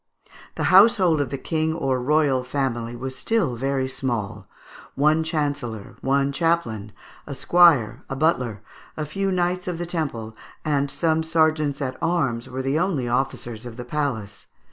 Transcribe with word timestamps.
The 0.55 0.63
household 0.73 1.21
of 1.21 1.29
the 1.29 1.37
King 1.37 1.75
or 1.75 2.01
royal 2.01 2.43
family 2.43 2.95
was 2.95 3.15
still 3.15 3.55
very 3.55 3.87
small: 3.87 4.47
one 4.95 5.23
chancellor, 5.23 5.95
one 6.01 6.31
chaplain, 6.31 6.91
a 7.27 7.35
squire, 7.35 8.03
a 8.09 8.15
butler, 8.15 8.63
a 8.97 9.05
few 9.05 9.31
Knights 9.31 9.67
of 9.67 9.77
the 9.77 9.85
Temple, 9.85 10.35
and 10.65 10.89
some 10.89 11.21
sergeants 11.21 11.83
at 11.83 11.97
arms 12.01 12.49
were 12.49 12.63
the 12.63 12.79
only 12.79 13.07
officers 13.07 13.63
of 13.63 13.77
the 13.77 13.85
palace. 13.85 14.47